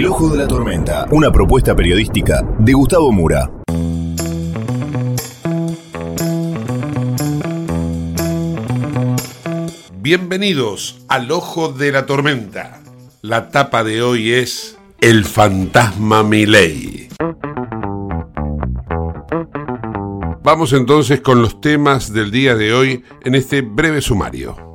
[0.00, 3.50] De la Tormenta, una propuesta periodística de Gustavo Mura.
[10.00, 12.80] Bienvenidos al Ojo de la Tormenta.
[13.22, 17.08] La tapa de hoy es El fantasma Miley.
[20.44, 24.67] Vamos entonces con los temas del día de hoy en este breve sumario.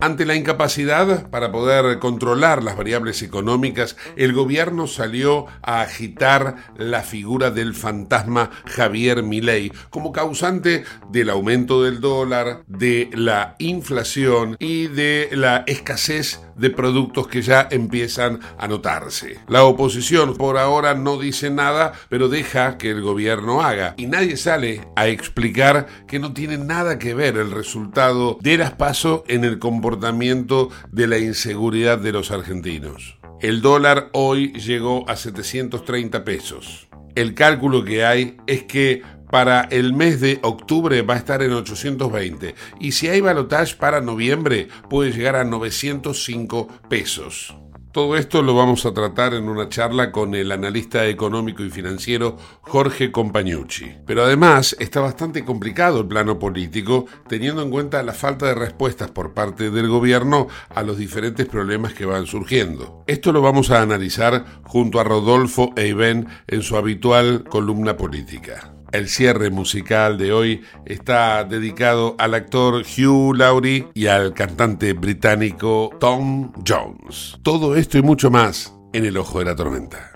[0.00, 7.02] Ante la incapacidad para poder controlar las variables económicas, el gobierno salió a agitar la
[7.02, 14.88] figura del fantasma Javier Milei como causante del aumento del dólar, de la inflación y
[14.88, 19.38] de la escasez de productos que ya empiezan a notarse.
[19.48, 23.94] La oposición por ahora no dice nada, pero deja que el gobierno haga.
[23.96, 28.72] Y nadie sale a explicar que no tiene nada que ver el resultado de las
[28.72, 33.18] paso en el comportamiento de la inseguridad de los argentinos.
[33.40, 36.88] El dólar hoy llegó a 730 pesos.
[37.14, 41.52] El cálculo que hay es que para el mes de octubre va a estar en
[41.52, 47.56] 820 y si hay balotage para noviembre puede llegar a 905 pesos.
[47.96, 52.36] Todo esto lo vamos a tratar en una charla con el analista económico y financiero
[52.60, 53.90] Jorge Compañucci.
[54.04, 59.10] Pero además está bastante complicado el plano político teniendo en cuenta la falta de respuestas
[59.12, 63.02] por parte del gobierno a los diferentes problemas que van surgiendo.
[63.06, 68.75] Esto lo vamos a analizar junto a Rodolfo Eiben en su habitual columna política.
[68.92, 75.90] El cierre musical de hoy está dedicado al actor Hugh Laurie y al cantante británico
[75.98, 77.36] Tom Jones.
[77.42, 80.12] Todo esto y mucho más en El Ojo de la Tormenta.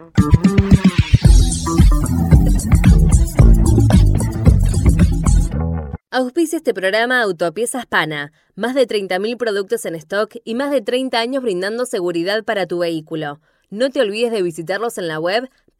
[6.12, 8.32] Auspicia este programa Autopiezas Pana.
[8.54, 12.78] Más de 30.000 productos en stock y más de 30 años brindando seguridad para tu
[12.78, 13.40] vehículo.
[13.70, 15.48] No te olvides de visitarlos en la web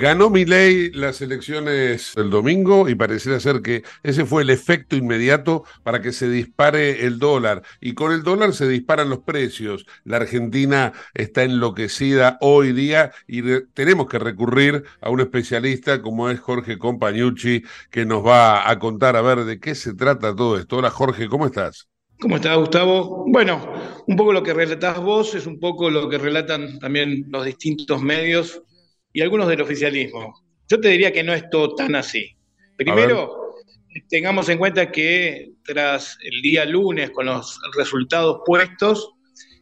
[0.00, 5.64] Ganó Milei las elecciones el domingo y pareciera ser que ese fue el efecto inmediato
[5.82, 7.62] para que se dispare el dólar.
[7.80, 9.86] Y con el dólar se disparan los precios.
[10.04, 13.42] La Argentina está enloquecida hoy día y
[13.74, 19.16] tenemos que recurrir a un especialista como es Jorge Compañucci que nos va a contar
[19.16, 20.76] a ver de qué se trata todo esto.
[20.76, 21.88] Hola Jorge, ¿cómo estás?
[22.20, 23.24] ¿Cómo estás, Gustavo?
[23.26, 27.44] Bueno, un poco lo que relatás vos es un poco lo que relatan también los
[27.44, 28.62] distintos medios
[29.12, 30.34] y algunos del oficialismo.
[30.68, 32.36] Yo te diría que no es todo tan así.
[32.76, 33.54] Primero,
[34.08, 39.10] tengamos en cuenta que tras el día lunes, con los resultados puestos,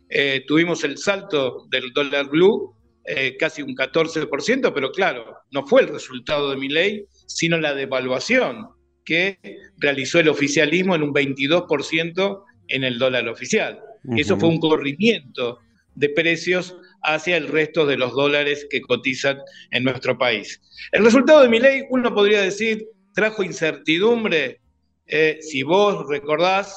[0.08, 5.82] eh, tuvimos el salto del dólar blue, eh, casi un 14%, pero claro, no fue
[5.82, 8.68] el resultado de mi ley, sino la devaluación
[9.04, 9.38] que
[9.78, 13.80] realizó el oficialismo en un 22% en el dólar oficial.
[14.16, 15.58] Eso fue un corrimiento
[15.94, 19.38] de precios hacia el resto de los dólares que cotizan
[19.70, 20.60] en nuestro país.
[20.92, 24.60] El resultado de mi ley, uno podría decir, trajo incertidumbre.
[25.06, 26.76] Eh, si vos recordás,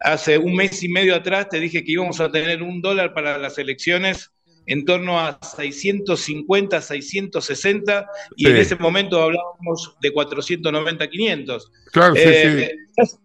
[0.00, 3.38] hace un mes y medio atrás te dije que íbamos a tener un dólar para
[3.38, 4.30] las elecciones
[4.66, 8.06] en torno a 650, 660,
[8.36, 11.72] y en ese momento hablábamos de 490, 500.
[11.92, 12.72] Claro, sí, eh,
[13.04, 13.16] sí.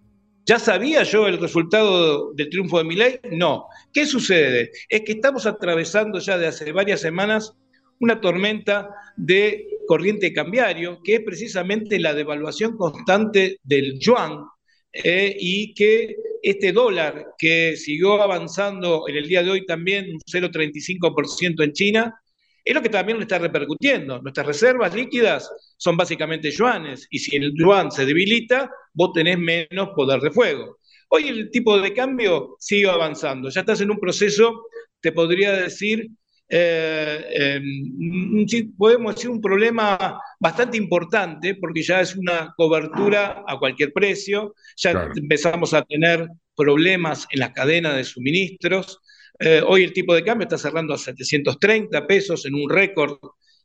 [0.46, 3.20] ¿Ya sabía yo el resultado del triunfo de mi ley?
[3.32, 3.68] No.
[3.94, 4.72] ¿Qué sucede?
[4.90, 7.54] Es que estamos atravesando ya de hace varias semanas
[8.00, 14.46] una tormenta de corriente cambiario, que es precisamente la devaluación constante del yuan,
[14.92, 20.20] eh, y que este dólar que siguió avanzando en el día de hoy también un
[20.20, 22.22] 0,35% en China,
[22.64, 24.22] es lo que también lo está repercutiendo.
[24.22, 25.50] Nuestras reservas líquidas
[25.81, 30.78] son básicamente yuanes y si el yuan se debilita, vos tenés menos poder de fuego.
[31.10, 33.50] Hoy el tipo de cambio sigue avanzando.
[33.50, 34.68] Ya estás en un proceso,
[35.00, 36.07] te podría decir,
[36.50, 38.45] eh, em,
[38.78, 45.10] podemos decir un problema bastante importante porque ya es una cobertura a cualquier precio, ya
[45.16, 49.00] empezamos a tener problemas en la cadena de suministros,
[49.39, 53.18] eh, hoy el tipo de cambio está cerrando a 730 pesos en un récord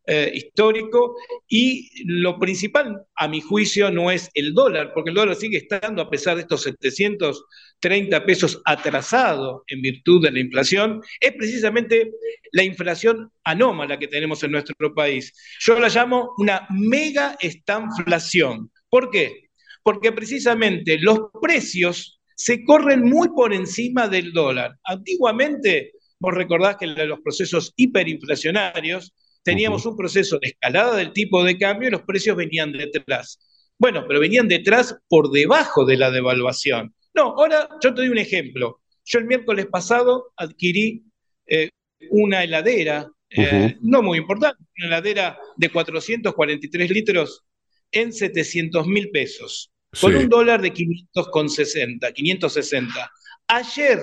[0.09, 1.17] eh, histórico
[1.49, 6.01] y lo principal, a mi juicio, no es el dólar, porque el dólar sigue estando,
[6.01, 12.13] a pesar de estos 730 pesos atrasado en virtud de la inflación, es precisamente
[12.53, 15.33] la inflación anómala que tenemos en nuestro país.
[15.59, 18.71] Yo la llamo una mega estanflación.
[18.89, 19.49] ¿Por qué?
[19.83, 24.79] Porque precisamente los precios se corren muy por encima del dólar.
[24.85, 29.13] Antiguamente, vos recordás que los procesos hiperinflacionarios
[29.47, 33.39] teníamos un proceso de escalada del tipo de cambio y los precios venían detrás.
[33.79, 36.93] Bueno, pero venían detrás por debajo de la devaluación.
[37.15, 38.81] No, ahora yo te doy un ejemplo.
[39.05, 41.05] Yo el miércoles pasado adquirí
[41.47, 41.71] eh,
[42.11, 47.45] una heladera, eh, no muy importante, una heladera de 443 litros
[47.93, 49.71] en 700 mil pesos
[50.01, 53.11] con un dólar de 560, 560.
[53.47, 54.01] Ayer,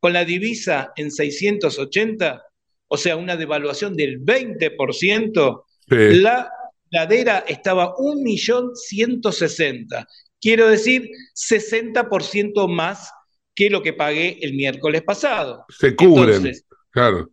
[0.00, 2.42] con la divisa en 680,
[2.88, 6.50] o sea, una devaluación del 20%, la
[6.90, 10.06] ladera estaba 1.160.000.
[10.40, 13.10] Quiero decir, 60% más
[13.54, 15.66] que lo que pagué el miércoles pasado.
[15.68, 16.52] Se cubren,
[16.90, 17.30] claro.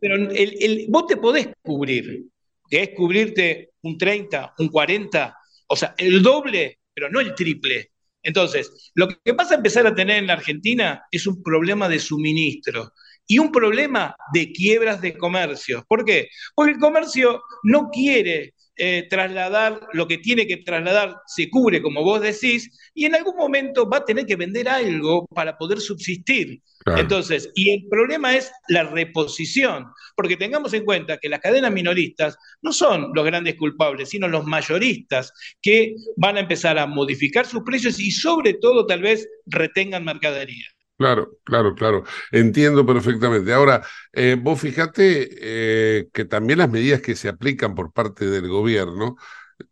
[0.00, 2.24] Pero el, vos te podés cubrir,
[2.68, 5.34] que es cubrirte un 30, un 40,
[5.68, 7.92] o sea, el doble pero no el triple.
[8.24, 12.00] Entonces, lo que pasa a empezar a tener en la Argentina es un problema de
[12.00, 12.92] suministro
[13.28, 15.84] y un problema de quiebras de comercio.
[15.86, 16.28] ¿Por qué?
[16.56, 22.04] Porque el comercio no quiere eh, trasladar lo que tiene que trasladar, se cubre, como
[22.04, 26.62] vos decís, y en algún momento va a tener que vender algo para poder subsistir.
[26.96, 32.38] Entonces, y el problema es la reposición, porque tengamos en cuenta que las cadenas minoristas
[32.62, 37.64] no son los grandes culpables, sino los mayoristas que van a empezar a modificar sus
[37.64, 40.66] precios y sobre todo tal vez retengan mercadería.
[40.98, 42.04] Claro, claro, claro.
[42.32, 43.52] Entiendo perfectamente.
[43.52, 48.48] Ahora, eh, vos fijate eh, que también las medidas que se aplican por parte del
[48.48, 49.16] gobierno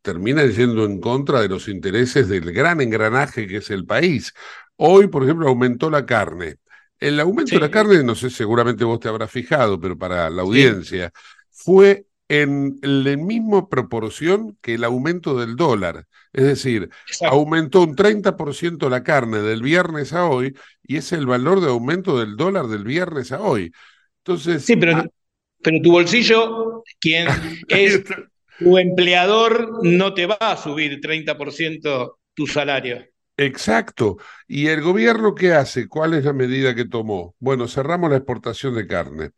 [0.02, 4.32] terminan yendo en contra de los intereses del gran engranaje que es el país.
[4.76, 6.58] Hoy, por ejemplo, aumentó la carne.
[7.00, 10.42] El aumento de la carne, no sé, seguramente vos te habrás fijado, pero para la
[10.42, 11.10] audiencia,
[11.50, 16.06] fue en la misma proporción que el aumento del dólar.
[16.32, 16.90] Es decir,
[17.28, 22.18] aumentó un 30% la carne del viernes a hoy y es el valor de aumento
[22.18, 23.72] del dólar del viernes a hoy.
[24.18, 25.06] Entonces, sí, pero, ah,
[25.62, 27.28] pero tu bolsillo, quien
[27.68, 28.02] es
[28.58, 33.04] tu empleador, no te va a subir 30% tu salario.
[33.38, 34.16] Exacto.
[34.48, 35.88] ¿Y el gobierno qué hace?
[35.88, 37.34] ¿Cuál es la medida que tomó?
[37.38, 39.30] Bueno, cerramos la exportación de carne.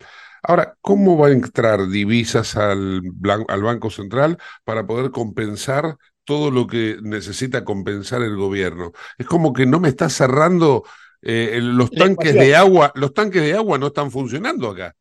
[0.43, 3.03] Ahora, ¿cómo va a entrar divisas al,
[3.49, 8.93] al Banco Central para poder compensar todo lo que necesita compensar el gobierno?
[9.19, 10.85] Es como que no me está cerrando
[11.23, 14.95] eh, los tanques de agua, los tanques de agua no están funcionando acá.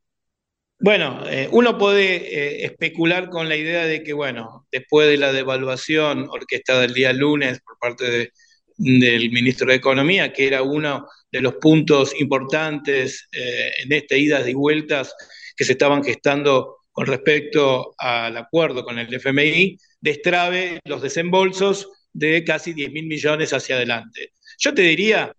[0.79, 5.34] Bueno, eh, uno puede eh, especular con la idea de que, bueno, después de la
[5.34, 8.32] devaluación orquestada el día lunes por parte de
[8.77, 14.48] del ministro de Economía, que era uno de los puntos importantes eh, en estas idas
[14.48, 15.13] y vueltas
[15.55, 22.43] que se estaban gestando con respecto al acuerdo con el FMI, destrabe los desembolsos de
[22.43, 24.34] casi 10 mil millones hacia adelante.
[24.60, 25.31] Yo te diría,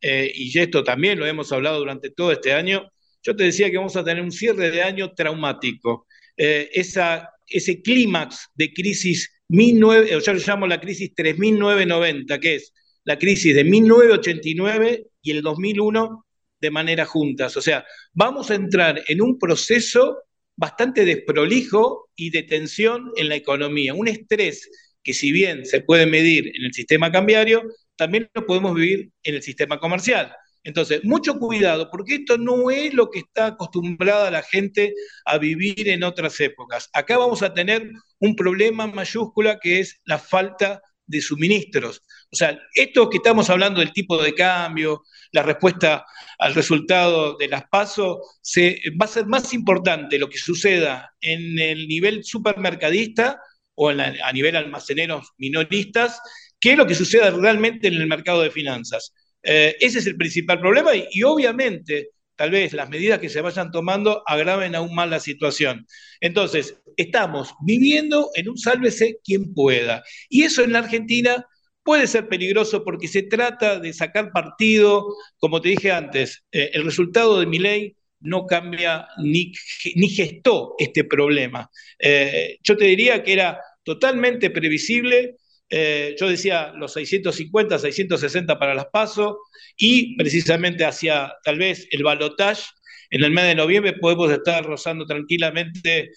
[0.00, 2.90] eh, y esto también lo hemos hablado durante todo este año,
[3.22, 6.06] yo te decía que vamos a tener un cierre de año traumático.
[6.36, 12.72] Eh, esa, ese clímax de crisis 19, yo lo llamo la crisis 3990, que es
[13.04, 16.26] la crisis de 1989 y el 2001
[16.60, 17.56] de manera juntas.
[17.56, 20.22] O sea, vamos a entrar en un proceso
[20.56, 24.70] bastante desprolijo y de tensión en la economía, un estrés
[25.02, 27.62] que si bien se puede medir en el sistema cambiario,
[27.96, 30.32] también lo podemos vivir en el sistema comercial.
[30.64, 34.94] Entonces, mucho cuidado, porque esto no es lo que está acostumbrada la gente
[35.24, 36.88] a vivir en otras épocas.
[36.92, 37.90] Acá vamos a tener
[38.20, 42.02] un problema mayúscula que es la falta de suministros.
[42.32, 46.06] O sea, esto que estamos hablando del tipo de cambio, la respuesta
[46.38, 51.58] al resultado de las pasos, se, va a ser más importante lo que suceda en
[51.58, 53.38] el nivel supermercadista
[53.74, 56.20] o a nivel almaceneros minoristas
[56.58, 59.12] que lo que suceda realmente en el mercado de finanzas.
[59.42, 63.70] Eh, ese es el principal problema y, obviamente tal vez las medidas que se vayan
[63.70, 65.86] tomando agraven aún más la situación.
[66.20, 70.02] Entonces, estamos viviendo en un sálvese quien pueda.
[70.28, 71.46] Y eso en la Argentina
[71.82, 75.06] puede ser peligroso porque se trata de sacar partido,
[75.38, 79.52] como te dije antes, eh, el resultado de mi ley no cambia ni,
[79.96, 81.70] ni gestó este problema.
[81.98, 85.36] Eh, yo te diría que era totalmente previsible
[85.74, 89.38] eh, yo decía los 650, 660 para las PASO
[89.78, 92.64] y precisamente hacia tal vez el balotage
[93.08, 96.10] en el mes de noviembre podemos estar rozando tranquilamente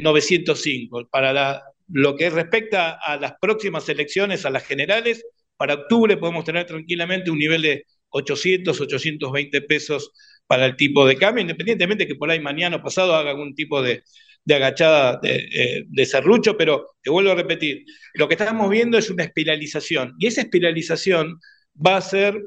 [0.00, 1.00] 905.
[1.00, 5.24] Eh, para lo que respecta a las próximas elecciones, a las generales,
[5.56, 10.12] para octubre podemos tener tranquilamente un nivel de 800, 820 pesos
[10.46, 13.82] para el tipo de cambio, independientemente que por ahí mañana o pasado haga algún tipo
[13.82, 14.02] de,
[14.44, 18.98] de agachada de, eh, de serrucho, pero te vuelvo a repetir, lo que estamos viendo
[18.98, 21.38] es una espiralización y esa espiralización
[21.74, 22.40] va a ser,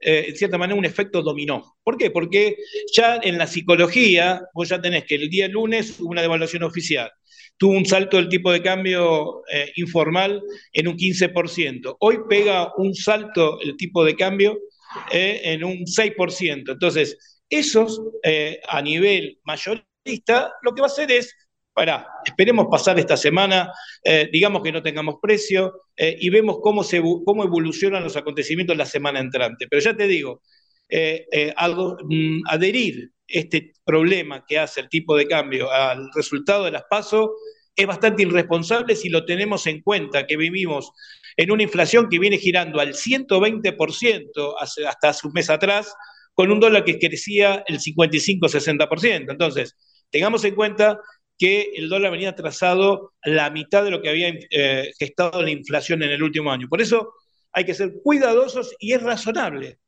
[0.00, 1.76] eh, en cierta manera, un efecto dominó.
[1.82, 2.10] ¿Por qué?
[2.10, 2.56] Porque
[2.92, 7.10] ya en la psicología, vos ya tenés que el día lunes hubo una devaluación oficial,
[7.56, 12.94] tuvo un salto del tipo de cambio eh, informal en un 15%, hoy pega un
[12.94, 14.58] salto el tipo de cambio
[15.10, 16.72] en un 6%.
[16.72, 17.18] Entonces,
[17.50, 18.00] esos
[18.68, 19.84] a nivel mayor
[20.62, 21.34] lo que va a hacer es,
[21.76, 23.70] para, esperemos pasar esta semana,
[24.02, 26.82] eh, digamos que no tengamos precio eh, y vemos cómo,
[27.22, 29.66] cómo evolucionan los acontecimientos la semana entrante.
[29.68, 30.40] Pero ya te digo,
[30.88, 36.84] eh, mm, adherir este problema que hace el tipo de cambio al resultado de las
[36.88, 37.28] pasos
[37.76, 40.92] es bastante irresponsable si lo tenemos en cuenta que vivimos
[41.36, 45.94] en una inflación que viene girando al 120% hasta hace un mes atrás,
[46.32, 49.30] con un dólar que crecía el 55-60%.
[49.30, 49.76] Entonces,
[50.10, 51.00] Tengamos en cuenta
[51.38, 56.02] que el dólar venía trazado la mitad de lo que había eh, gestado la inflación
[56.02, 56.68] en el último año.
[56.68, 57.12] Por eso
[57.52, 59.78] hay que ser cuidadosos y es razonable.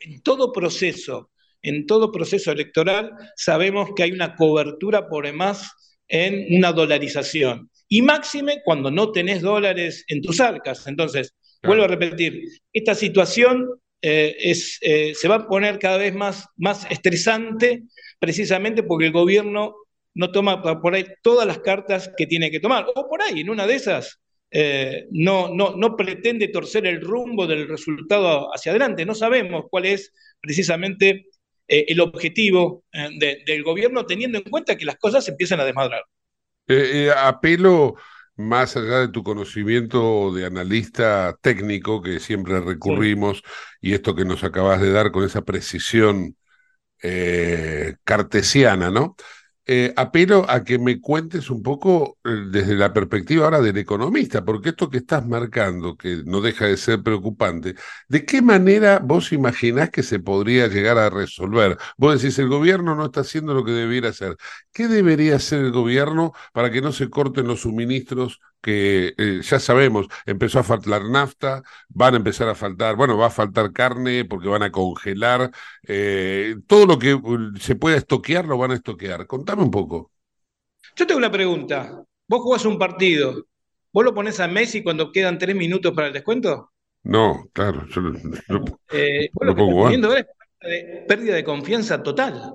[0.00, 1.30] En todo proceso,
[1.62, 5.70] en todo proceso electoral, sabemos que hay una cobertura por demás
[6.08, 7.70] en una dolarización.
[7.88, 10.86] Y máxime cuando no tenés dólares en tus arcas.
[10.86, 12.42] Entonces, vuelvo a repetir,
[12.72, 13.68] esta situación
[14.00, 17.84] eh, es, eh, se va a poner cada vez más, más estresante
[18.18, 19.76] precisamente porque el gobierno
[20.14, 22.86] no toma por ahí todas las cartas que tiene que tomar.
[22.94, 24.20] O por ahí, en una de esas,
[24.54, 29.06] eh, no, no, no pretende torcer el rumbo del resultado hacia adelante.
[29.06, 31.26] No sabemos cuál es precisamente
[31.66, 33.08] eh, el objetivo eh,
[33.46, 36.02] del gobierno, teniendo en cuenta que las cosas empiezan a desmadrar.
[37.16, 37.94] apelo
[38.36, 43.42] más allá de tu conocimiento de analista técnico que siempre recurrimos
[43.80, 46.36] y esto que nos acabas de dar con esa precisión
[48.04, 49.16] cartesiana, ¿no?
[49.64, 54.44] Eh, apelo a que me cuentes un poco eh, desde la perspectiva ahora del economista,
[54.44, 57.76] porque esto que estás marcando, que no deja de ser preocupante,
[58.08, 61.78] ¿de qué manera vos imaginás que se podría llegar a resolver?
[61.96, 64.36] Vos decís, el gobierno no está haciendo lo que debiera hacer.
[64.72, 69.58] ¿Qué debería hacer el gobierno para que no se corten los suministros que eh, ya
[69.58, 74.24] sabemos, empezó a faltar nafta, van a empezar a faltar, bueno, va a faltar carne
[74.24, 75.50] porque van a congelar,
[75.86, 79.26] eh, todo lo que uh, se pueda estoquear lo van a estoquear.
[79.26, 80.12] Contame un poco.
[80.96, 82.02] Yo tengo una pregunta.
[82.28, 83.46] Vos jugás un partido,
[83.92, 86.72] ¿vos lo pones a Messi cuando quedan tres minutos para el descuento?
[87.02, 88.14] No, claro, yo lo,
[88.92, 90.26] eh, lo, pongo es
[91.08, 92.52] pérdida de confianza total.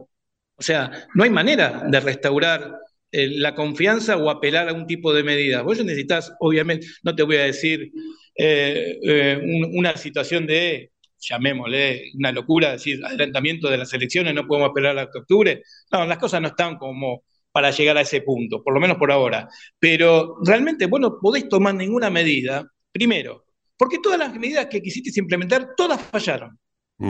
[0.55, 2.79] O sea, no hay manera de restaurar
[3.11, 5.61] eh, la confianza o apelar a un tipo de medida.
[5.61, 7.91] Vos necesitas, obviamente, no te voy a decir
[8.35, 9.41] eh, eh,
[9.73, 15.19] una situación de, llamémosle, una locura, decir, adelantamiento de las elecciones, no podemos apelar hasta
[15.19, 15.63] octubre.
[15.91, 19.11] No, las cosas no están como para llegar a ese punto, por lo menos por
[19.11, 19.47] ahora.
[19.79, 23.45] Pero realmente vos no podés tomar ninguna medida, primero,
[23.77, 26.59] porque todas las medidas que quisiste implementar, todas fallaron.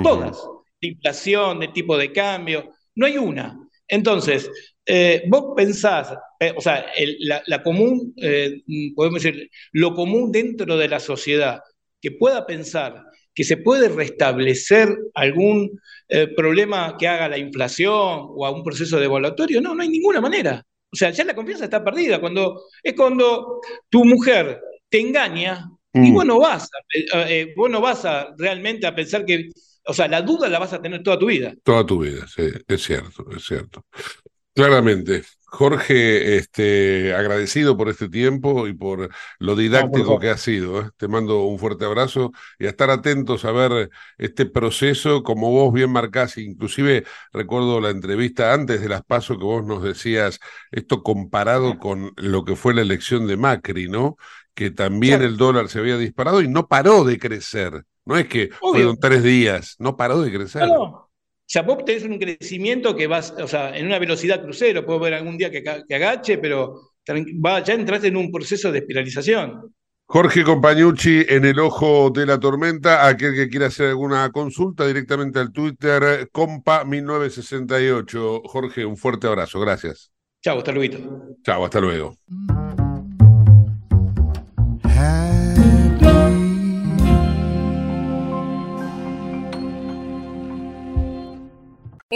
[0.03, 0.37] Todas.
[0.79, 3.57] De inflación, de tipo de cambio, no hay una.
[3.87, 4.49] Entonces,
[4.87, 6.85] eh, vos pensás, eh, o sea,
[7.45, 8.61] la, común, eh,
[8.95, 11.59] podemos decir, lo común dentro de la sociedad,
[12.01, 13.03] que pueda pensar
[13.33, 15.79] que se puede restablecer algún
[16.35, 20.63] problema que haga la inflación o algún proceso devaluatorio, no, no hay ninguna manera.
[20.91, 22.19] sea, ya la confianza está perdida.
[22.19, 26.13] Cuando, es cuando tu mujer te engaña y Mm.
[26.13, 26.69] vos no vas,
[27.13, 27.25] a,
[27.55, 29.49] vos no vas a realmente a pensar que,
[29.85, 31.53] o sea, la duda la vas a tener toda tu vida.
[31.63, 33.85] Toda tu vida, sí, es cierto, es cierto.
[34.57, 35.23] Claramente.
[35.49, 39.09] Jorge, este, agradecido por este tiempo y por
[39.39, 40.81] lo didáctico que ha sido.
[40.81, 40.89] ¿eh?
[40.97, 45.71] Te mando un fuerte abrazo y a estar atentos a ver este proceso, como vos
[45.73, 50.39] bien marcás, inclusive recuerdo la entrevista antes de las pasos que vos nos decías,
[50.71, 54.17] esto comparado con lo que fue la elección de Macri, ¿no?
[54.53, 55.29] Que también Claro.
[55.31, 57.83] el dólar se había disparado y no paró de crecer.
[58.05, 58.71] No es que Obvio.
[58.73, 60.67] fueron tres días, no paró de crecer.
[61.49, 65.13] Sea, vos tenés un crecimiento que vas, o sea, en una velocidad crucero, puedo ver
[65.13, 65.63] algún día que,
[65.95, 66.91] agache, pero
[67.43, 69.73] va, ya entraste en un proceso de espiralización.
[70.09, 73.05] Jorge Compañucci en el ojo de la tormenta.
[73.07, 78.41] Aquel que quiera hacer alguna consulta directamente al Twitter, compa1968.
[78.45, 79.59] Jorge, un fuerte abrazo.
[79.59, 80.09] Gracias.
[80.41, 81.35] Chau, hasta luego.
[81.43, 82.15] Chao, hasta luego.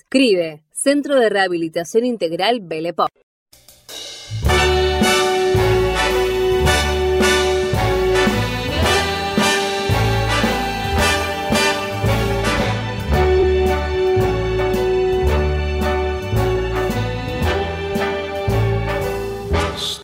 [0.00, 3.10] Escribe Centro de Rehabilitación Integral Belepop.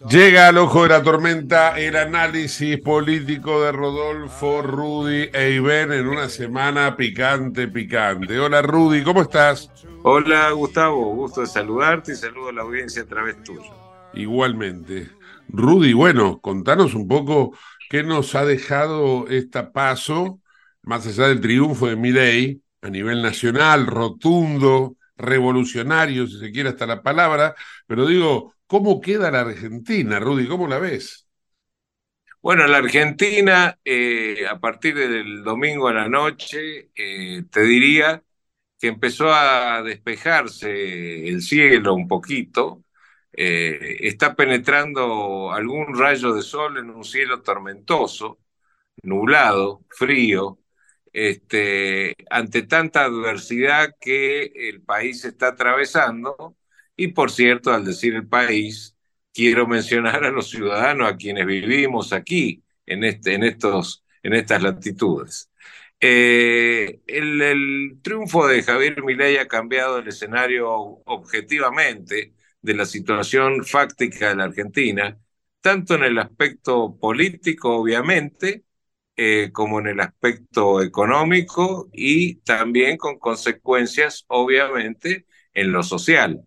[0.09, 6.07] Llega al ojo de la tormenta el análisis político de Rodolfo, Rudy e Ivén en
[6.07, 8.39] una semana picante, picante.
[8.39, 9.69] Hola Rudy, ¿cómo estás?
[10.05, 13.73] Hola Gustavo, gusto de saludarte y saludo a la audiencia a través tuyo.
[14.15, 15.11] Igualmente.
[15.49, 17.57] Rudy, bueno, contanos un poco
[17.91, 20.41] qué nos ha dejado esta paso,
[20.83, 26.87] más allá del triunfo de Milei a nivel nacional, rotundo, revolucionario, si se quiere hasta
[26.87, 27.57] la palabra,
[27.89, 30.47] pero digo, ¿Cómo queda la Argentina, Rudy?
[30.49, 31.27] ¿Cómo la ves?
[32.43, 38.23] Bueno, la Argentina, eh, a partir del domingo a la noche, eh, te diría
[38.81, 42.85] que empezó a despejarse el cielo un poquito,
[43.33, 48.39] eh, está penetrando algún rayo de sol en un cielo tormentoso,
[49.03, 50.59] nublado, frío,
[51.13, 56.57] este, ante tanta adversidad que el país está atravesando
[56.97, 58.97] y por cierto, al decir el país,
[59.33, 64.63] quiero mencionar a los ciudadanos a quienes vivimos aquí, en, este, en, estos, en estas
[64.63, 65.51] latitudes.
[66.01, 74.29] Eh, el, triunfo de Javier Milei ha cambiado el escenario objetivamente de la situación fáctica
[74.29, 75.19] de la Argentina,
[75.61, 78.65] tanto en el aspecto político, obviamente,
[79.17, 86.43] eh, como en el aspecto económico y también con consecuencias, obviamente, en lo social.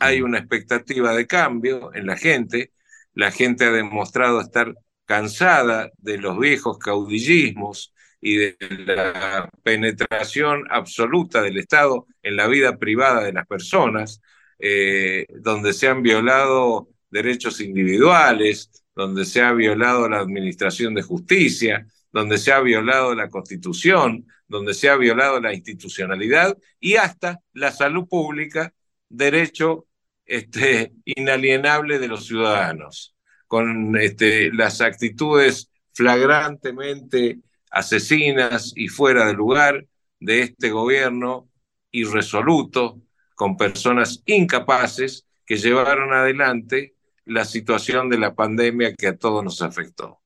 [0.00, 2.72] Hay una expectativa de cambio en la gente.
[3.14, 11.42] La gente ha demostrado estar cansada de los viejos caudillismos y de la penetración absoluta
[11.42, 14.20] del Estado en la vida privada de las personas,
[14.58, 21.86] eh, donde se han violado derechos individuales, donde se ha violado la administración de justicia,
[22.12, 27.70] donde se ha violado la constitución, donde se ha violado la institucionalidad y hasta la
[27.70, 28.72] salud pública
[29.08, 29.86] derecho
[30.24, 33.14] este, inalienable de los ciudadanos,
[33.46, 37.38] con este, las actitudes flagrantemente
[37.70, 39.86] asesinas y fuera de lugar
[40.20, 41.48] de este gobierno
[41.90, 43.00] irresoluto,
[43.34, 46.94] con personas incapaces que llevaron adelante
[47.24, 50.20] la situación de la pandemia que a todos nos afectó.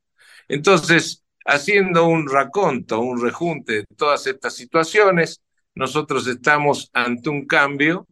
[0.49, 5.41] Entonces, haciendo un raconto, un rejunte de todas estas situaciones,
[5.75, 8.07] nosotros estamos ante un cambio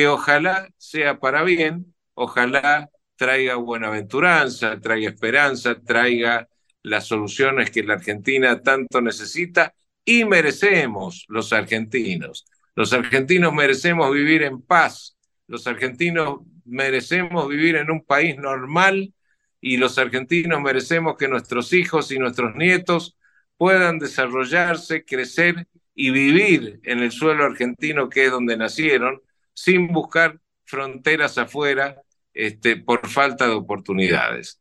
[0.00, 6.48] que ojalá sea para bien, ojalá traiga buenaventuranza, traiga esperanza, traiga
[6.82, 12.46] las soluciones que la Argentina tanto necesita y merecemos los argentinos.
[12.74, 19.12] Los argentinos merecemos vivir en paz, los argentinos merecemos vivir en un país normal
[19.60, 23.18] y los argentinos merecemos que nuestros hijos y nuestros nietos
[23.58, 29.20] puedan desarrollarse, crecer y vivir en el suelo argentino que es donde nacieron,
[29.54, 34.60] sin buscar fronteras afuera este, por falta de oportunidades.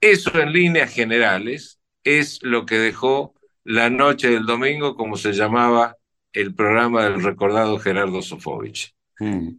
[0.00, 5.96] Eso en líneas generales es lo que dejó la noche del domingo, como se llamaba
[6.32, 8.94] el programa del recordado Gerardo Sofovich.
[9.18, 9.50] Mm.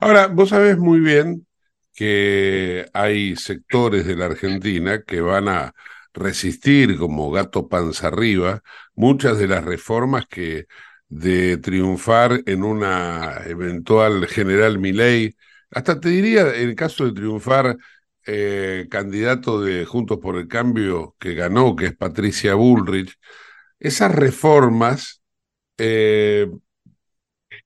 [0.00, 1.46] Ahora, vos sabés muy bien
[1.94, 5.74] que hay sectores de la Argentina que van a
[6.12, 8.62] resistir como gato panza arriba
[8.94, 10.66] muchas de las reformas que
[11.14, 15.36] de triunfar en una eventual general Milei,
[15.70, 17.76] hasta te diría, en caso de triunfar
[18.26, 23.16] eh, candidato de Juntos por el Cambio que ganó, que es Patricia Bullrich,
[23.78, 25.22] esas reformas,
[25.78, 26.48] eh,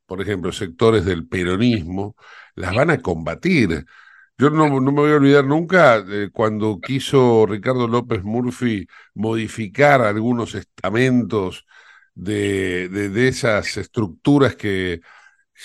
[0.06, 2.16] por ejemplo, sectores del peronismo,
[2.54, 3.86] las van a combatir.
[4.38, 10.54] Yo no, no, me voy a olvidar nunca cuando quiso Ricardo López Murphy modificar algunos
[10.54, 11.66] estamentos
[12.18, 15.00] de, de, esas estructuras que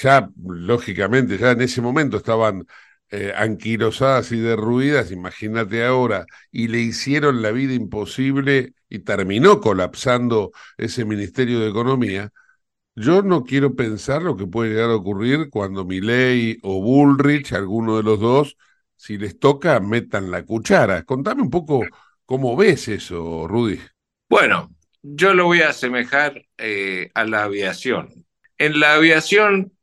[0.02, 2.66] ya, lógicamente, ya en ese momento estaban
[3.10, 10.52] eh, anquilosadas y derruidas, imagínate ahora, y le hicieron la vida imposible y terminó colapsando
[10.78, 12.32] ese Ministerio de Economía.
[12.96, 17.98] Yo no quiero pensar lo que puede llegar a ocurrir cuando Milley o Bullrich, alguno
[17.98, 18.58] de los dos,
[18.96, 21.04] si les toca, metan la cuchara.
[21.04, 21.84] Contame un poco
[22.26, 23.80] cómo ves eso, Rudy.
[24.30, 24.70] Bueno,
[25.04, 28.26] yo lo voy a asemejar eh, a la aviación.
[28.58, 29.74] En la aviación,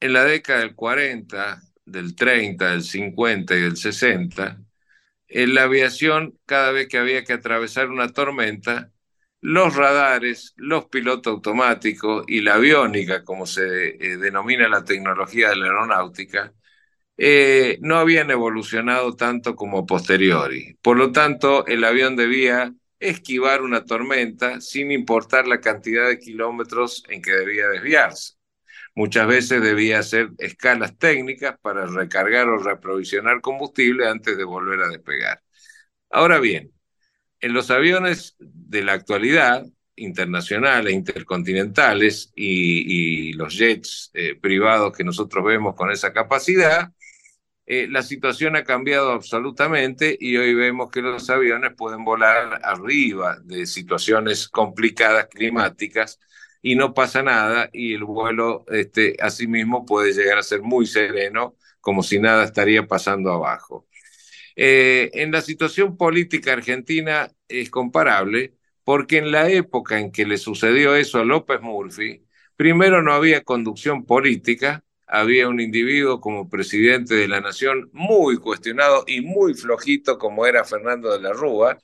[0.00, 4.60] en la década del 40, del 30, del 50 y del 60,
[5.28, 8.92] en la aviación, cada vez que había que atravesar una tormenta,
[9.40, 15.56] los radares, los pilotos automáticos y la aviónica, como se eh, denomina la tecnología de
[15.56, 16.54] la aeronáutica,
[17.16, 20.78] eh, no habían evolucionado tanto como posteriori.
[20.82, 27.04] Por lo tanto, el avión debía esquivar una tormenta sin importar la cantidad de kilómetros
[27.08, 28.34] en que debía desviarse.
[28.94, 34.88] Muchas veces debía hacer escalas técnicas para recargar o reaprovisionar combustible antes de volver a
[34.88, 35.40] despegar.
[36.10, 36.72] Ahora bien,
[37.40, 39.64] en los aviones de la actualidad,
[39.98, 46.90] internacionales, intercontinentales y, los jets eh, privados que nosotros vemos con esa capacidad,
[47.70, 53.36] eh, la situación ha cambiado absolutamente y hoy vemos que los aviones pueden volar arriba
[53.44, 56.18] de situaciones complicadas climáticas
[56.62, 61.56] y no pasa nada y el vuelo este, asimismo puede llegar a ser muy sereno,
[61.82, 63.86] como si nada estaría pasando abajo.
[64.56, 70.38] Eh, en la situación política argentina es comparable porque en la época en que le
[70.38, 72.24] sucedió eso a López Murphy,
[72.56, 79.04] primero no había conducción política, había un individuo como presidente de la nación muy cuestionado
[79.06, 81.78] y muy flojito como era Fernando de la Rúa,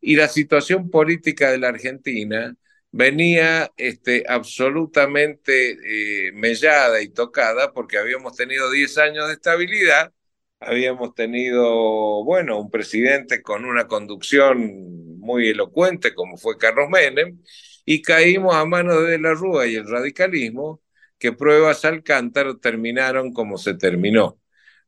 [0.00, 2.54] y la situación política de la Argentina
[2.90, 10.12] venía este, absolutamente eh, mellada y tocada porque habíamos tenido 10 años de estabilidad
[10.60, 17.38] habíamos tenido, bueno, un presidente con una conducción muy elocuente como fue Carlos Menem,
[17.84, 20.80] y caímos a manos de la Rúa y el radicalismo,
[21.24, 24.38] que pruebas al cántaro terminaron como se terminó.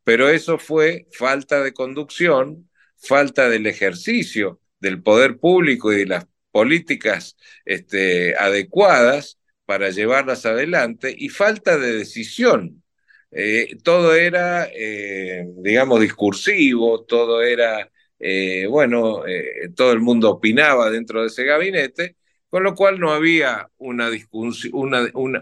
[0.05, 6.27] Pero eso fue falta de conducción, falta del ejercicio del poder público y de las
[6.51, 12.83] políticas este, adecuadas para llevarlas adelante y falta de decisión
[13.31, 19.23] eh, todo era, eh, digamos, discursivo, todo era, eh, bueno,
[19.75, 22.17] todo el mundo opinaba dentro de ese gabinete,
[22.51, 24.11] con lo cual no había una,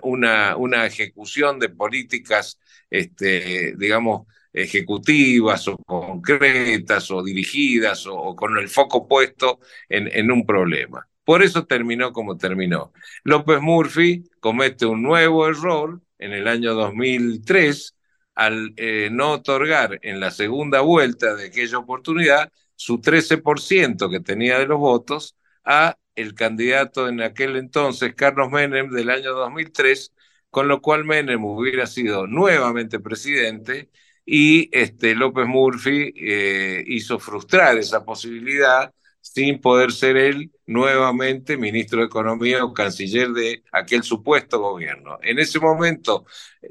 [0.02, 2.58] una, ejecución de políticas,
[2.90, 10.46] este, digamos, ejecutivas o concretas o dirigidas o, con el foco puesto en, en un
[10.46, 11.06] problema.
[11.24, 12.92] Por eso terminó como terminó.
[13.24, 17.94] López Murphy comete un nuevo error en el año 2003
[18.34, 24.58] al eh, no otorgar en la segunda vuelta de aquella oportunidad su 13% que tenía
[24.58, 30.12] de los votos a el candidato en aquel entonces, Carlos Menem, del año 2003,
[30.50, 33.90] con lo cual Menem hubiera sido nuevamente presidente
[34.24, 42.00] y este, López Murphy eh, hizo frustrar esa posibilidad sin poder ser él nuevamente ministro
[42.00, 45.18] de Economía o canciller de aquel supuesto gobierno.
[45.22, 46.27] En ese momento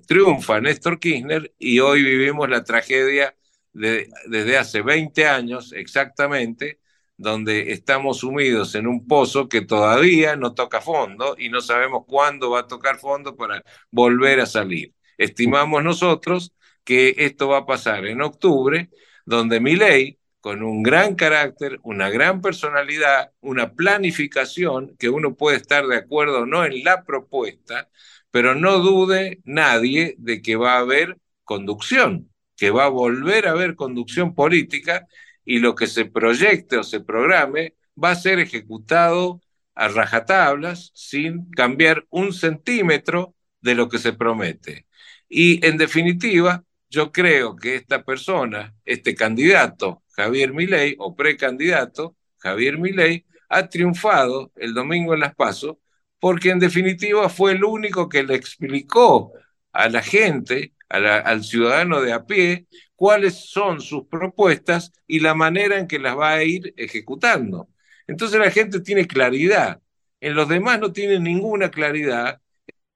[0.07, 3.35] triunfa Néstor Kirchner y hoy vivimos la tragedia
[3.73, 6.79] de, desde hace 20 años exactamente,
[7.17, 12.51] donde estamos sumidos en un pozo que todavía no toca fondo y no sabemos cuándo
[12.51, 14.93] va a tocar fondo para volver a salir.
[15.17, 18.89] Estimamos nosotros que esto va a pasar en octubre,
[19.25, 25.57] donde mi ley, con un gran carácter, una gran personalidad, una planificación, que uno puede
[25.57, 27.89] estar de acuerdo o no en la propuesta,
[28.31, 33.51] pero no dude nadie de que va a haber conducción, que va a volver a
[33.51, 35.07] haber conducción política
[35.45, 39.41] y lo que se proyecte o se programe va a ser ejecutado
[39.75, 44.85] a rajatablas sin cambiar un centímetro de lo que se promete.
[45.29, 52.77] Y en definitiva, yo creo que esta persona, este candidato, Javier Milei, o precandidato, Javier
[52.77, 55.77] Milei, ha triunfado el domingo en Las Pasos,
[56.19, 59.33] porque en definitiva fue el único que le explicó
[59.71, 62.67] a la gente, al ciudadano de a pie,
[63.03, 67.67] cuáles son sus propuestas y la manera en que las va a ir ejecutando.
[68.07, 69.81] Entonces la gente tiene claridad.
[70.21, 72.39] En los demás no tienen ninguna claridad.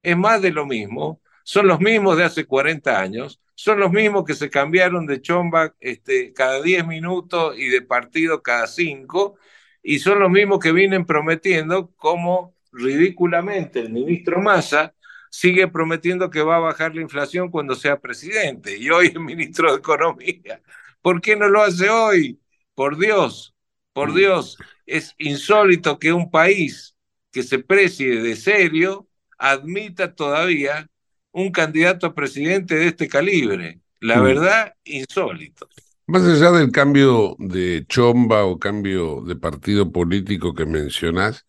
[0.02, 1.22] Es más de lo mismo.
[1.44, 3.42] Son los mismos de hace 40 años.
[3.54, 8.42] Son los mismos que se cambiaron de chomba este, cada 10 minutos y de partido
[8.42, 9.36] cada 5.
[9.84, 14.94] Y son los mismos que vienen prometiendo como ridículamente el ministro Massa
[15.30, 19.72] sigue prometiendo que va a bajar la inflación cuando sea presidente y hoy es ministro
[19.72, 20.62] de Economía.
[21.02, 22.40] ¿Por qué no lo hace hoy?
[22.76, 23.56] Por Dios,
[23.94, 24.16] por mm.
[24.16, 26.96] Dios, es insólito que un país
[27.32, 30.90] que se precie de serio admita todavía
[31.32, 33.80] un candidato a presidente de este calibre.
[34.00, 34.24] La mm.
[34.24, 35.68] verdad, insólito.
[36.08, 41.46] Más allá del cambio de chomba o cambio de partido político que mencionás,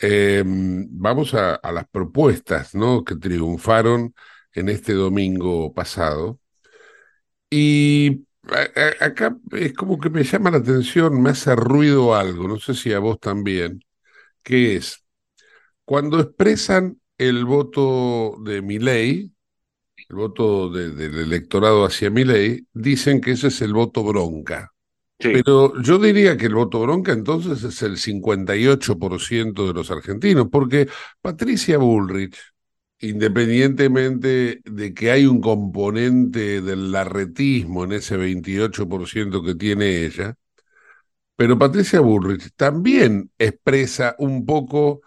[0.00, 3.04] eh, vamos a, las propuestas ¿no?
[3.04, 4.14] que triunfaron
[4.54, 6.40] en este domingo pasado.
[7.50, 8.26] Y
[9.00, 12.92] acá es como que me llama la atención, me hace ruido algo, no sé si
[12.92, 13.80] a vos también,
[14.42, 15.04] que es
[15.84, 19.32] cuando expresan el voto de mi ley,
[20.08, 24.72] el voto del electorado hacia mi ley, dicen que ese es el voto bronca.
[25.30, 30.88] Pero yo diría que el voto bronca entonces es el 58% de los argentinos, porque
[31.20, 32.36] Patricia Bullrich,
[33.00, 40.36] independientemente de que hay un componente del larretismo en ese 28% que tiene ella,
[41.36, 45.02] pero Patricia Bullrich también expresa un poco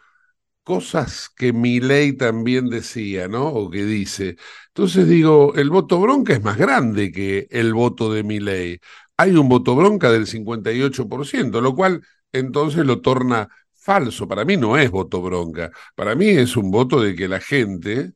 [0.63, 3.47] cosas que mi ley también decía, ¿no?
[3.49, 4.37] O que dice.
[4.69, 8.79] Entonces digo, el voto bronca es más grande que el voto de mi ley
[9.19, 12.01] hay un voto bronca del 58%, lo cual
[12.31, 14.29] entonces lo torna falso.
[14.29, 18.13] Para mí no es voto bronca, para mí es un voto de que la gente,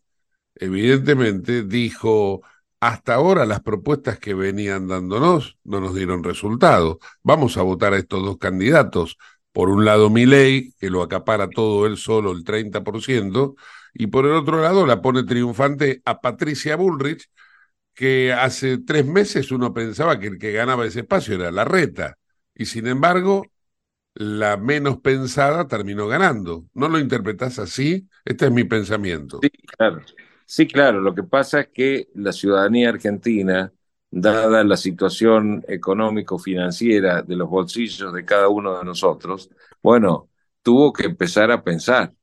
[0.55, 2.41] evidentemente, dijo,
[2.79, 6.99] hasta ahora las propuestas que venían dándonos no nos dieron resultado.
[7.21, 9.17] Vamos a votar a estos dos candidatos.
[9.51, 13.55] Por un lado, ley, que lo acapara todo él solo, el 30%,
[13.93, 17.29] y por el otro lado la pone triunfante a Patricia Bullrich,
[17.93, 22.17] que hace tres meses uno pensaba que el que ganaba ese espacio era la reta,
[22.55, 23.45] y sin embargo,
[24.15, 26.65] la menos pensada terminó ganando.
[26.73, 28.07] ¿No lo interpretás así?
[28.25, 29.39] Este es mi pensamiento.
[29.41, 30.01] Sí, claro.
[30.45, 31.01] Sí, claro.
[31.01, 33.73] Lo que pasa es que la ciudadanía argentina,
[34.11, 39.49] dada la situación económico-financiera de los bolsillos de cada uno de nosotros,
[39.81, 40.29] bueno,
[40.61, 42.13] tuvo que empezar a pensar.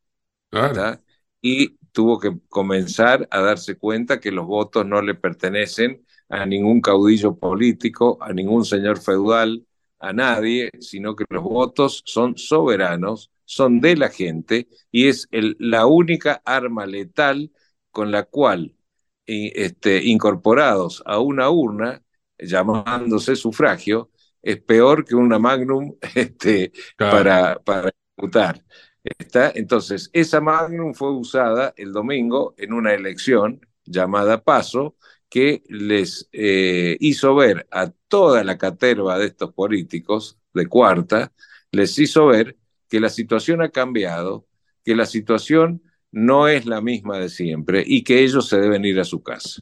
[1.42, 6.80] Y tuvo que comenzar a darse cuenta que los votos no le pertenecen a ningún
[6.80, 9.66] caudillo político, a ningún señor feudal,
[9.98, 15.86] a nadie, sino que los votos son soberanos, son de la gente y es la
[15.86, 17.50] única arma letal
[17.90, 18.74] con la cual,
[19.26, 22.02] este, incorporados a una urna,
[22.38, 24.10] llamándose sufragio,
[24.42, 28.64] es peor que una magnum este, para, para ejecutar.
[29.02, 34.96] Está, entonces, esa Magnum fue usada el domingo en una elección llamada Paso,
[35.28, 41.32] que les eh, hizo ver a toda la caterva de estos políticos de cuarta,
[41.70, 42.56] les hizo ver
[42.88, 44.46] que la situación ha cambiado,
[44.84, 48.98] que la situación no es la misma de siempre y que ellos se deben ir
[48.98, 49.60] a su casa.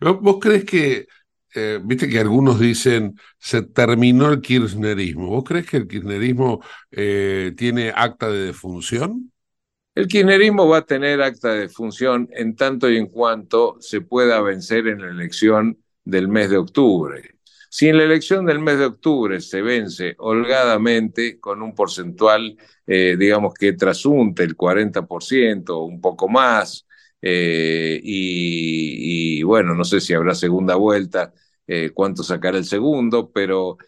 [0.00, 1.06] ¿Vos crees que
[1.54, 5.28] eh, viste que algunos dicen se terminó el kirchnerismo.
[5.28, 9.32] ¿Vos crees que el kirchnerismo eh, tiene acta de defunción?
[9.94, 14.40] El kirchnerismo va a tener acta de defunción en tanto y en cuanto se pueda
[14.40, 17.38] vencer en la elección del mes de octubre.
[17.70, 23.16] Si en la elección del mes de octubre se vence holgadamente con un porcentual, eh,
[23.18, 26.86] digamos que trasunte el 40% o un poco más,
[27.22, 31.32] eh, y, bueno, no sé si habrá segunda vuelta,
[31.66, 33.78] eh, cuánto sacará el segundo, pero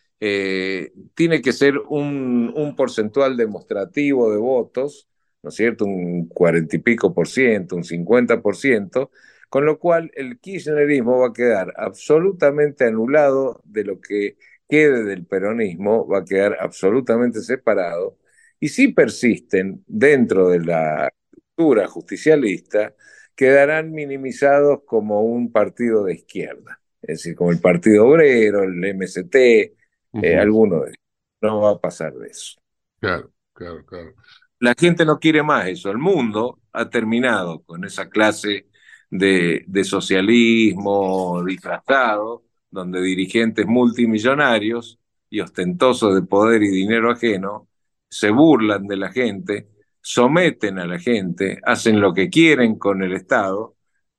[1.14, 5.08] tiene que ser un, porcentual demostrativo de votos,
[5.42, 5.86] ¿no es cierto?
[5.86, 9.10] Un cuarenta y pico por ciento, un 50 por ciento,
[9.48, 14.36] con lo cual el kirchnerismo va a quedar absolutamente anulado de lo que
[14.68, 18.18] quede del peronismo, va a quedar absolutamente separado,
[18.60, 22.94] y si persisten dentro de la estructura justicialista,
[23.40, 29.34] quedarán minimizados como un partido de izquierda, es decir, como el Partido Obrero, el MST,
[29.34, 30.98] eh, alguno de ellos.
[31.40, 32.60] No va a pasar de eso.
[33.00, 34.12] Claro, claro, claro.
[34.58, 35.90] La gente no quiere más eso.
[35.90, 38.66] El mundo ha terminado con esa clase
[39.08, 44.98] de, socialismo disfrazado, donde dirigentes multimillonarios
[45.30, 47.68] y ostentosos de poder y dinero ajeno
[48.06, 49.66] se burlan de la gente,
[50.02, 53.76] someten a la gente, hacen lo que quieren con el Estado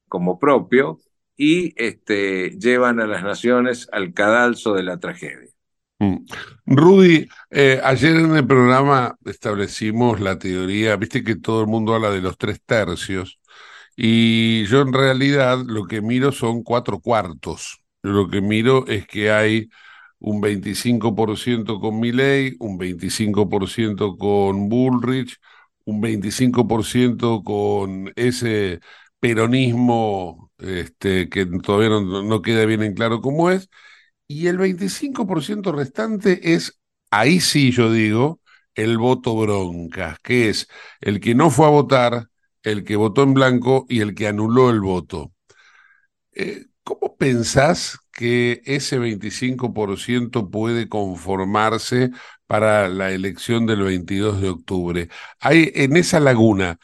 [0.08, 1.00] como propio
[1.38, 5.50] y este, llevan a las naciones al cadalso de la tragedia.
[6.00, 6.26] Mm.
[6.66, 12.10] Rudy, eh, ayer en el programa establecimos la teoría, viste que todo el mundo habla
[12.12, 13.40] de los tres tercios,
[13.96, 17.84] y yo en realidad lo que miro son cuatro cuartos.
[18.02, 19.70] Lo que miro es que hay
[20.20, 25.38] un 25% con Milley, un 25% con Bullrich,
[25.86, 28.80] un 25% con ese
[29.20, 33.70] peronismo este, que todavía no, no queda bien en claro cómo es,
[34.28, 36.80] y el 25% restante es,
[37.12, 38.42] ahí sí yo digo,
[38.76, 40.68] el voto bronca, que es
[41.02, 42.28] el que no fue a votar,
[42.64, 45.34] el que votó en blanco y el que anuló el voto.
[46.34, 52.12] Eh, ¿Cómo pensás que ese 25% puede conformarse
[52.46, 55.10] para la elección del 22 de octubre?
[55.40, 56.78] Hay en esa laguna,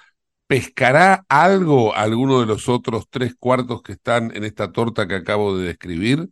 [0.48, 5.58] ¿pescará algo alguno de los otros tres cuartos que están en esta torta que acabo
[5.58, 6.30] de describir?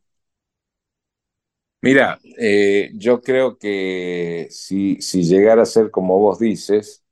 [1.82, 7.04] Mira, eh, yo creo que si, si llegara a ser como vos dices,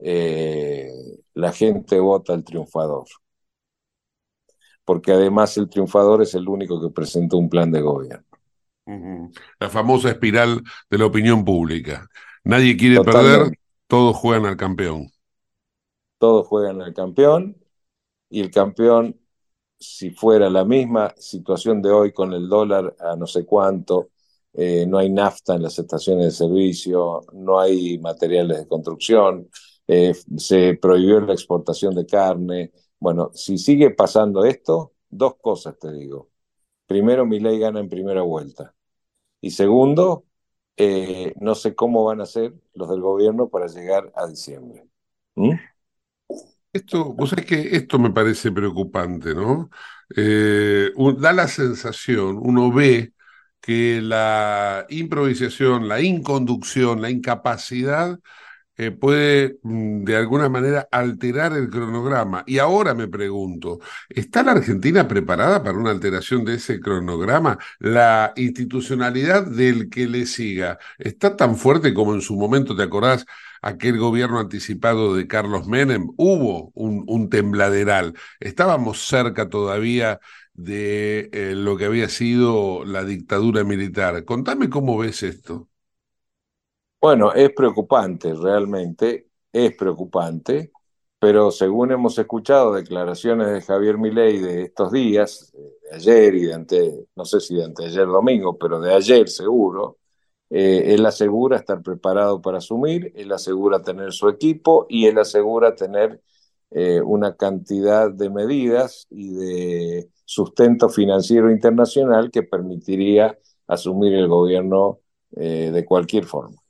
[0.00, 0.90] eh,
[1.34, 3.06] la gente vota al triunfador.
[4.84, 8.26] Porque además el triunfador es el único que presentó un plan de gobierno.
[9.60, 12.08] La famosa espiral de la opinión pública.
[12.44, 13.52] Nadie quiere perder,
[13.86, 15.08] todos juegan al campeón.
[16.18, 17.56] Todos juegan al campeón
[18.28, 19.20] y el campeón,
[19.78, 24.10] si fuera la misma situación de hoy con el dólar a no sé cuánto,
[24.54, 29.48] eh, no hay nafta en las estaciones de servicio, no hay materiales de construcción,
[29.86, 32.72] eh, se prohibió la exportación de carne.
[33.02, 36.30] Bueno, si sigue pasando esto, dos cosas te digo.
[36.86, 38.76] Primero, mi ley gana en primera vuelta.
[39.40, 40.24] Y segundo,
[40.76, 44.86] eh, no sé cómo van a ser los del gobierno para llegar a diciembre.
[45.34, 45.50] ¿Mm?
[46.72, 49.68] Esto, que esto me parece preocupante, ¿no?
[50.16, 53.14] Eh, da la sensación, uno ve
[53.60, 58.20] que la improvisación, la inconducción, la incapacidad
[58.76, 62.44] eh, puede mm, de alguna manera alterar el cronograma.
[62.46, 67.58] Y ahora me pregunto, ¿está la Argentina preparada para una alteración de ese cronograma?
[67.78, 73.26] ¿La institucionalidad del que le siga está tan fuerte como en su momento, te acordás,
[73.62, 76.08] aquel gobierno anticipado de Carlos Menem?
[76.16, 78.14] Hubo un, un tembladeral.
[78.40, 80.20] Estábamos cerca todavía
[80.54, 84.24] de eh, lo que había sido la dictadura militar.
[84.24, 85.68] Contame cómo ves esto.
[87.02, 90.70] Bueno, es preocupante, realmente es preocupante,
[91.18, 96.54] pero según hemos escuchado declaraciones de Javier Milei de estos días, de ayer y de
[96.54, 99.98] ante, no sé si de anteayer domingo, pero de ayer seguro,
[100.50, 105.74] eh, él asegura estar preparado para asumir, él asegura tener su equipo y él asegura
[105.74, 106.22] tener
[106.70, 113.36] eh, una cantidad de medidas y de sustento financiero internacional que permitiría
[113.66, 115.00] asumir el gobierno
[115.36, 116.61] eh, de cualquier forma.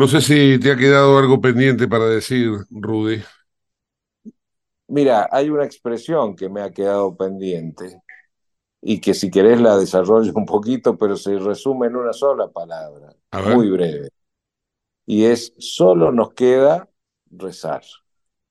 [0.00, 3.22] No sé si te ha quedado algo pendiente para decir, Rudy.
[4.88, 8.00] Mira, hay una expresión que me ha quedado pendiente
[8.80, 13.14] y que si querés la desarrollo un poquito, pero se resume en una sola palabra,
[13.52, 14.08] muy breve.
[15.04, 16.88] Y es, solo nos queda
[17.30, 17.82] rezar.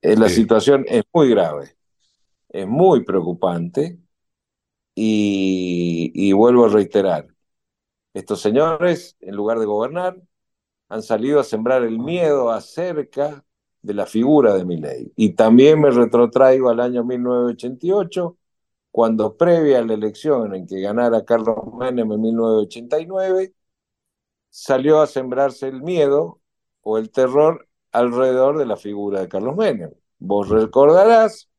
[0.04, 1.76] Eh, la situación es muy grave,
[2.50, 3.98] es muy preocupante
[4.94, 7.26] y, y vuelvo a reiterar,
[8.14, 10.16] estos señores, en lugar de gobernar,
[10.90, 13.46] han salido a sembrar el miedo acerca
[13.82, 15.14] de la figura de ley.
[15.16, 18.38] Y también me retrotraigo al año 1988,
[18.92, 23.54] cuando previa a la elección en que ganara Carlos Menem en 1989,
[24.50, 26.42] salió a sembrarse el miedo
[26.82, 29.92] o el terror alrededor de la figura de Carlos Menem.
[30.18, 31.50] Vos recordarás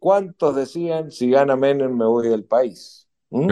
[0.00, 3.08] cuántos decían, si gana Menem me voy del país.
[3.30, 3.48] ¿Mm?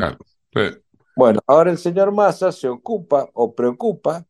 [1.17, 4.27] Bueno, ahora el señor Massa se ocupa o preocupa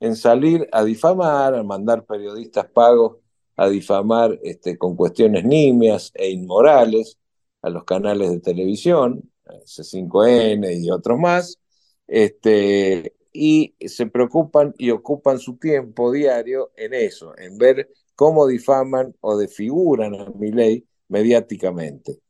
[0.00, 3.16] en salir a difamar, a mandar periodistas pagos
[3.56, 7.18] a difamar este, con cuestiones nimias e inmorales
[7.60, 9.30] a los canales de televisión,
[9.64, 11.58] C5N y otros más,
[12.06, 19.14] este, y se preocupan y ocupan su tiempo diario en eso, en ver cómo difaman
[19.20, 22.20] o desfiguran a mi ley mediáticamente,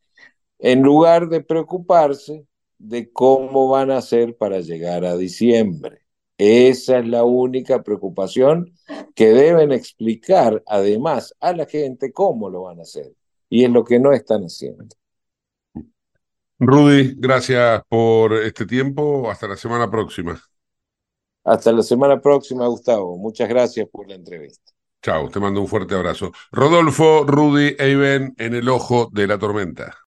[0.59, 2.47] en lugar de preocuparse
[2.79, 6.08] de cómo van a hacer para llegar a diciembre.
[6.39, 8.73] Esa es la única preocupación
[9.15, 13.13] que deben explicar además a la gente cómo lo van a hacer.
[13.51, 14.87] Y es lo que no están haciendo.
[16.61, 19.29] Rudy, gracias por este tiempo.
[19.31, 20.41] Hasta la semana próxima.
[21.45, 23.17] Hasta la semana próxima, Gustavo.
[23.17, 24.73] Muchas gracias por la entrevista.
[25.03, 26.33] Chao, te mando un fuerte abrazo.
[26.53, 30.08] Rodolfo, Rudy, Eiben en el ojo de la tormenta.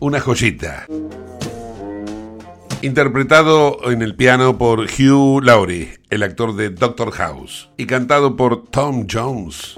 [0.00, 0.86] una joyita.
[2.82, 8.64] Interpretado en el piano por Hugh Laurie, el actor de Doctor House, y cantado por
[8.68, 9.76] Tom Jones.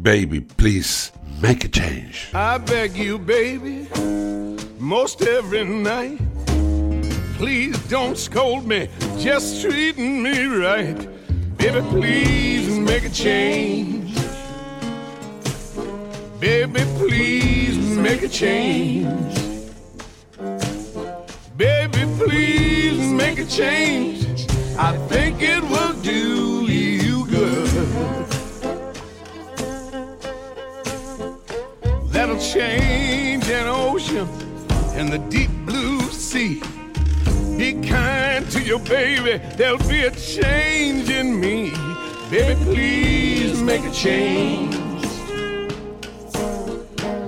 [0.00, 2.30] Baby, please make a change.
[2.34, 3.88] I beg you, baby,
[4.80, 6.18] most every night.
[7.38, 8.88] Please don't scold me,
[9.18, 10.96] just treating me right.
[11.58, 14.16] Baby, please make a change.
[16.40, 19.34] Baby, please make a change.
[21.56, 24.46] Baby, please make a change.
[24.78, 27.70] I think it will do you good.
[32.10, 34.28] That'll change an ocean
[34.94, 36.62] and the deep blue sea.
[37.56, 41.70] Be kind to your baby, there'll be a change in me.
[42.30, 44.85] Baby, please make a change.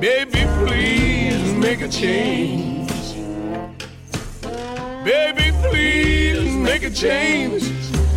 [0.00, 2.88] Baby, please make a change.
[5.04, 7.64] Baby, please make a change.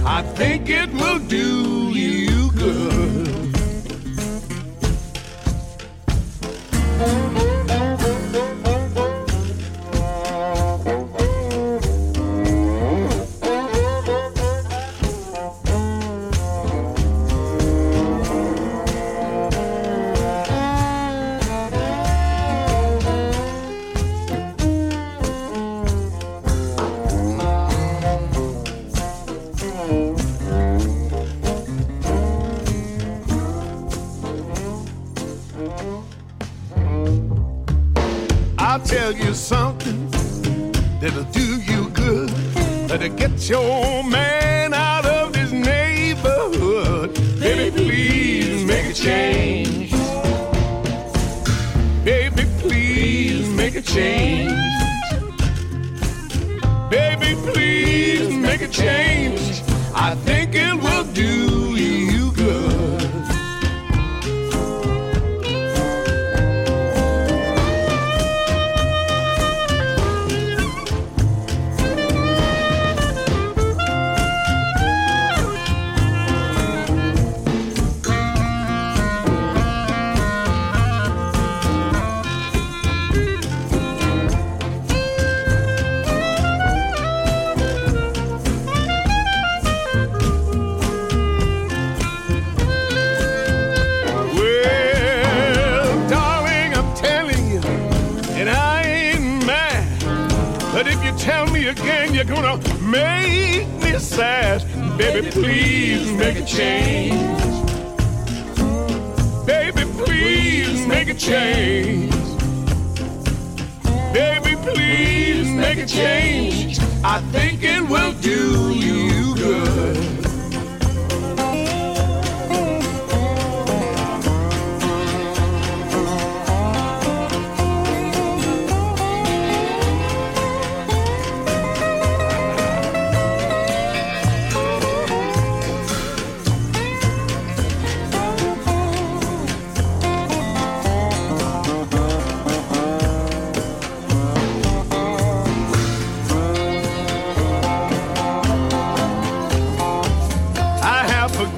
[0.05, 3.30] I think it will do you good.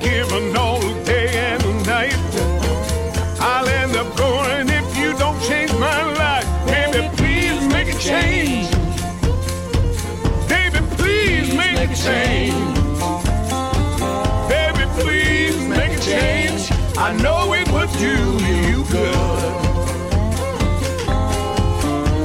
[0.03, 2.13] giving all day and night.
[3.39, 6.47] I'll end up going if you don't change my life.
[6.67, 8.69] Baby, please make a change.
[10.47, 12.53] Baby, please make a change.
[14.49, 16.71] Baby, please make a change.
[16.97, 18.15] I know it would do
[18.49, 19.53] you good.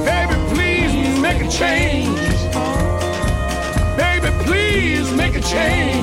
[0.05, 2.19] Baby, please make a change.
[3.97, 5.98] Baby, please make a change.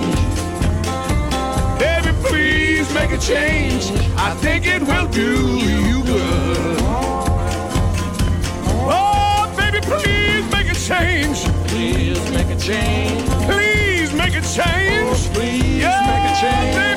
[3.27, 3.91] Change.
[4.16, 6.79] I think it will do you good.
[8.89, 11.39] Oh, baby, please make a change.
[11.66, 13.29] Please make a change.
[13.51, 15.11] Please make a change.
[15.11, 16.77] Oh, please yeah, make a change.
[16.77, 16.95] Baby,